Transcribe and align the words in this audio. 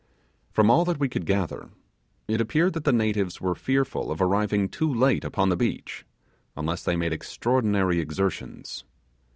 From 0.51 0.71
all 0.71 0.83
that 0.85 0.99
we 0.99 1.07
could 1.07 1.27
gather, 1.27 1.69
it 2.27 2.41
appeared 2.41 2.73
that 2.73 2.85
the 2.85 2.91
natives 2.91 3.39
were 3.39 3.53
fearful 3.53 4.09
of 4.09 4.19
arriving 4.19 4.67
too 4.67 4.91
late 4.91 5.23
upon 5.23 5.49
the 5.49 5.55
beach, 5.55 6.07
unless 6.57 6.83
they 6.83 6.95
made 6.95 7.13
extraordinary 7.13 7.99
exertions. 7.99 8.83